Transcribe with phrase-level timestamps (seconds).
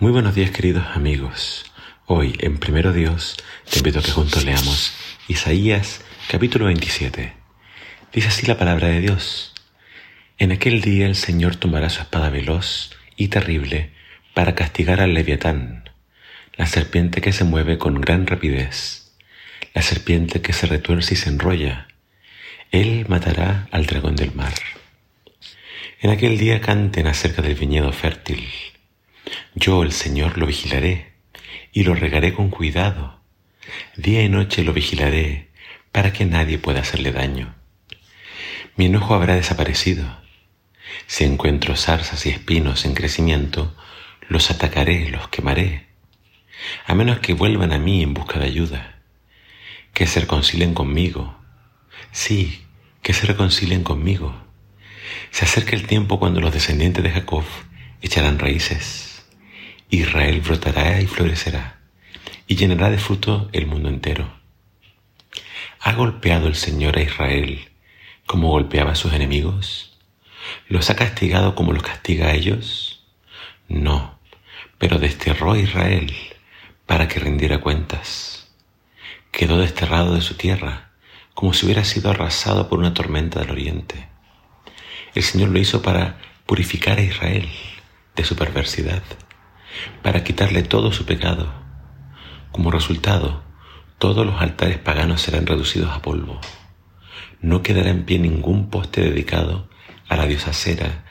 [0.00, 1.70] Muy buenos días queridos amigos.
[2.06, 3.36] Hoy en Primero Dios
[3.70, 4.94] te invito a que juntos leamos
[5.28, 7.34] Isaías capítulo 27.
[8.10, 9.52] Dice así la palabra de Dios.
[10.38, 13.90] En aquel día el Señor tomará su espada veloz y terrible
[14.32, 15.90] para castigar al leviatán,
[16.56, 19.12] la serpiente que se mueve con gran rapidez,
[19.74, 21.88] la serpiente que se retuerce y se enrolla.
[22.70, 24.54] Él matará al dragón del mar.
[26.00, 28.48] En aquel día canten acerca del viñedo fértil
[29.54, 31.12] yo, el Señor, lo vigilaré
[31.72, 33.20] y lo regaré con cuidado.
[33.96, 35.50] Día y noche lo vigilaré
[35.92, 37.54] para que nadie pueda hacerle daño.
[38.76, 40.20] Mi enojo habrá desaparecido.
[41.06, 43.76] Si encuentro zarzas y espinos en crecimiento,
[44.28, 45.88] los atacaré, los quemaré,
[46.86, 49.00] a menos que vuelvan a mí en busca de ayuda,
[49.92, 51.36] que se reconcilien conmigo.
[52.12, 52.64] Sí,
[53.02, 54.34] que se reconcilien conmigo.
[55.30, 57.44] Se acerca el tiempo cuando los descendientes de Jacob
[58.00, 59.09] echarán raíces
[59.90, 61.80] Israel brotará y florecerá,
[62.46, 64.32] y llenará de fruto el mundo entero.
[65.80, 67.68] ¿Ha golpeado el Señor a Israel
[68.24, 69.98] como golpeaba a sus enemigos?
[70.68, 73.04] ¿Los ha castigado como los castiga a ellos?
[73.68, 74.16] No,
[74.78, 76.14] pero desterró a Israel
[76.86, 78.48] para que rindiera cuentas.
[79.32, 80.90] Quedó desterrado de su tierra,
[81.34, 84.06] como si hubiera sido arrasado por una tormenta del oriente.
[85.16, 87.48] El Señor lo hizo para purificar a Israel
[88.14, 89.02] de su perversidad
[90.02, 91.52] para quitarle todo su pecado.
[92.52, 93.42] Como resultado,
[93.98, 96.40] todos los altares paganos serán reducidos a polvo.
[97.40, 99.68] No quedará en pie ningún poste dedicado
[100.08, 101.04] a la diosa Cera,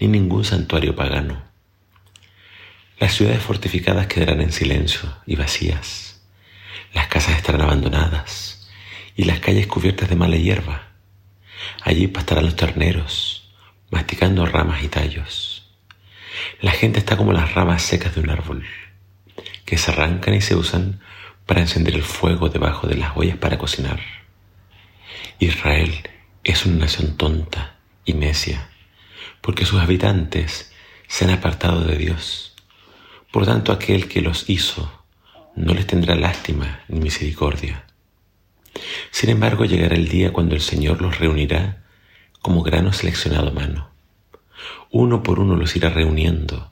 [0.00, 1.42] ni ningún santuario pagano.
[2.98, 6.22] Las ciudades fortificadas quedarán en silencio y vacías.
[6.94, 8.70] Las casas estarán abandonadas
[9.16, 10.92] y las calles cubiertas de mala hierba.
[11.82, 13.50] Allí pastarán los terneros,
[13.90, 15.55] masticando ramas y tallos.
[16.60, 18.64] La gente está como las ramas secas de un árbol,
[19.64, 21.00] que se arrancan y se usan
[21.44, 24.00] para encender el fuego debajo de las ollas para cocinar.
[25.38, 25.92] Israel
[26.44, 28.68] es una nación tonta y necia,
[29.40, 30.72] porque sus habitantes
[31.08, 32.54] se han apartado de Dios.
[33.32, 35.04] Por tanto, aquel que los hizo
[35.54, 37.84] no les tendrá lástima ni misericordia.
[39.10, 41.84] Sin embargo, llegará el día cuando el Señor los reunirá
[42.40, 43.95] como grano seleccionado a mano
[44.90, 46.70] uno por uno los irá reuniendo,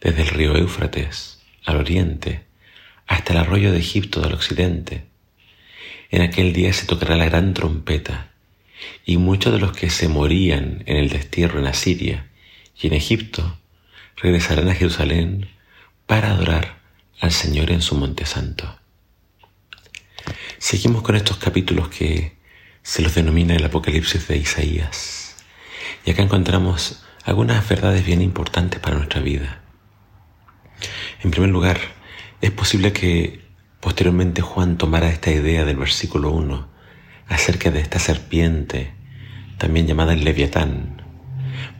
[0.00, 2.44] desde el río Éufrates al oriente
[3.06, 5.04] hasta el arroyo de Egipto al occidente.
[6.10, 8.30] En aquel día se tocará la gran trompeta,
[9.04, 12.28] y muchos de los que se morían en el destierro en Asiria
[12.80, 13.58] y en Egipto
[14.16, 15.48] regresarán a Jerusalén
[16.06, 16.78] para adorar
[17.20, 18.78] al Señor en su monte santo.
[20.58, 22.36] Seguimos con estos capítulos que
[22.82, 25.36] se los denomina el Apocalipsis de Isaías.
[26.04, 29.62] Y acá encontramos algunas verdades bien importantes para nuestra vida.
[31.22, 31.78] En primer lugar,
[32.42, 33.40] es posible que
[33.80, 36.68] posteriormente Juan tomara esta idea del versículo 1
[37.28, 38.92] acerca de esta serpiente,
[39.56, 41.02] también llamada el leviatán,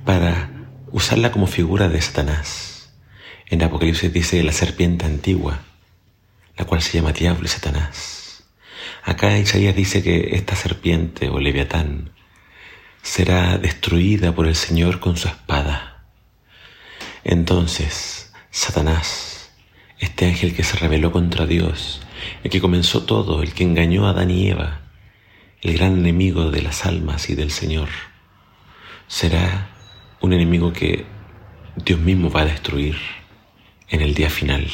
[0.07, 0.51] para
[0.91, 2.95] usarla como figura de Satanás.
[3.47, 5.61] En Apocalipsis dice la serpiente antigua,
[6.57, 8.45] la cual se llama diablo y Satanás.
[9.03, 12.13] Acá Isaías dice que esta serpiente o leviatán
[13.05, 16.07] será destruida por el Señor con su espada.
[17.23, 19.53] Entonces, Satanás,
[19.99, 22.01] este ángel que se rebeló contra Dios,
[22.43, 24.81] el que comenzó todo, el que engañó a Adán y Eva,
[25.61, 27.91] el gran enemigo de las almas y del Señor,
[29.07, 29.69] será
[30.23, 31.05] un enemigo que
[31.77, 32.97] Dios mismo va a destruir
[33.91, 34.67] en el día final,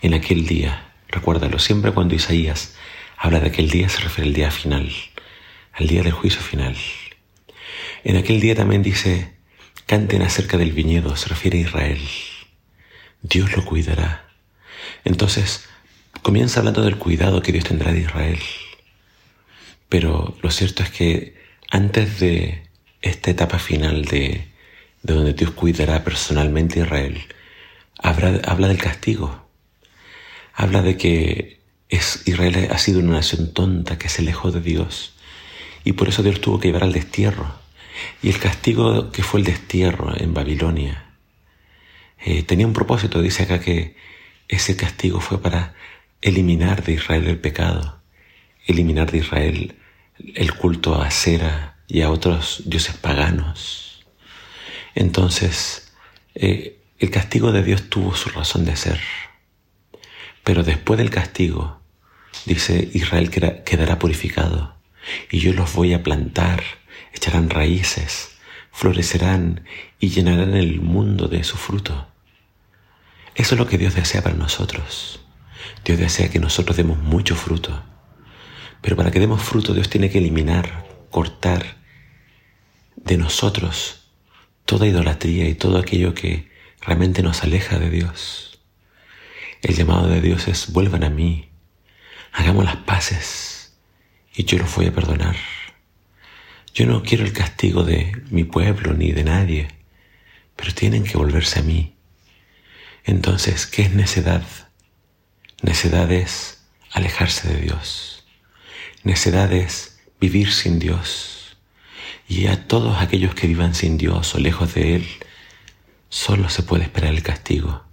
[0.00, 0.92] en aquel día.
[1.08, 2.76] Recuérdalo, siempre cuando Isaías
[3.18, 4.88] habla de aquel día se refiere al día final,
[5.72, 6.76] al día del juicio final.
[8.04, 9.32] En aquel día también dice,
[9.86, 12.00] canten acerca del viñedo, se refiere a Israel.
[13.22, 14.28] Dios lo cuidará.
[15.04, 15.64] Entonces,
[16.22, 18.38] comienza hablando del cuidado que Dios tendrá de Israel.
[19.88, 21.34] Pero lo cierto es que
[21.70, 22.68] antes de
[23.00, 24.48] esta etapa final de,
[25.02, 27.22] de donde Dios cuidará personalmente a Israel,
[27.98, 29.48] habla, habla del castigo.
[30.52, 35.14] Habla de que Israel ha sido una nación tonta que se alejó de Dios
[35.84, 37.63] y por eso Dios tuvo que llevar al destierro.
[38.22, 41.04] Y el castigo que fue el destierro en Babilonia
[42.24, 43.20] eh, tenía un propósito.
[43.20, 43.96] Dice acá que
[44.48, 45.74] ese castigo fue para
[46.22, 48.00] eliminar de Israel el pecado,
[48.66, 49.76] eliminar de Israel
[50.34, 54.04] el culto a Cera y a otros dioses paganos.
[54.94, 55.92] Entonces,
[56.34, 59.00] eh, el castigo de Dios tuvo su razón de ser.
[60.42, 61.80] Pero después del castigo,
[62.46, 64.76] dice Israel quedará purificado
[65.30, 66.62] y yo los voy a plantar
[67.14, 68.30] echarán raíces,
[68.72, 69.64] florecerán
[69.98, 72.08] y llenarán el mundo de su fruto.
[73.34, 75.20] Eso es lo que Dios desea para nosotros.
[75.84, 77.82] Dios desea que nosotros demos mucho fruto.
[78.80, 81.78] Pero para que demos fruto Dios tiene que eliminar, cortar
[82.96, 84.10] de nosotros
[84.64, 86.50] toda idolatría y todo aquello que
[86.80, 88.60] realmente nos aleja de Dios.
[89.62, 91.50] El llamado de Dios es vuelvan a mí,
[92.32, 93.74] hagamos las paces
[94.34, 95.36] y yo los voy a perdonar.
[96.74, 99.68] Yo no quiero el castigo de mi pueblo ni de nadie,
[100.56, 101.94] pero tienen que volverse a mí.
[103.04, 104.42] Entonces, ¿qué es necedad?
[105.62, 108.26] Necedad es alejarse de Dios.
[109.04, 111.56] Necedad es vivir sin Dios.
[112.26, 115.06] Y a todos aquellos que vivan sin Dios o lejos de Él,
[116.08, 117.84] solo se puede esperar el castigo.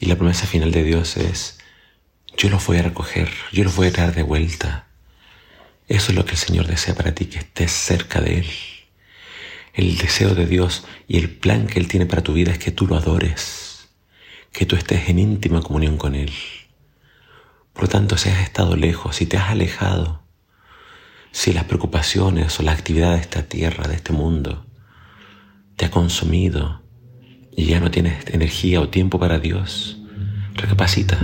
[0.00, 1.60] Y la promesa final de Dios es,
[2.36, 4.89] yo los voy a recoger, yo los voy a traer de vuelta.
[5.90, 8.46] Eso es lo que el Señor desea para ti, que estés cerca de Él.
[9.74, 12.70] El deseo de Dios y el plan que Él tiene para tu vida es que
[12.70, 13.88] tú lo adores,
[14.52, 16.30] que tú estés en íntima comunión con Él.
[17.72, 20.22] Por lo tanto, si has estado lejos, si te has alejado,
[21.32, 24.64] si las preocupaciones o la actividad de esta tierra, de este mundo,
[25.74, 26.82] te ha consumido
[27.50, 29.98] y ya no tienes energía o tiempo para Dios,
[30.54, 31.18] recapacita,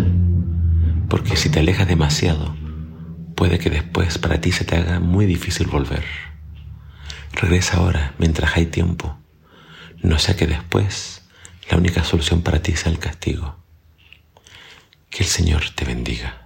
[1.08, 2.65] porque si te alejas demasiado,
[3.36, 6.02] puede que después para ti se te haga muy difícil volver.
[7.32, 9.16] Regresa ahora mientras hay tiempo,
[10.02, 11.22] no sea que después
[11.70, 13.56] la única solución para ti sea el castigo.
[15.10, 16.45] Que el Señor te bendiga.